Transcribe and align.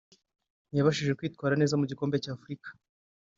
ntiyabashije 0.69 1.15
kwitwara 1.17 1.53
neza 1.61 1.77
mu 1.79 1.85
gikombe 1.89 2.15
cy’Afurika 2.23 2.69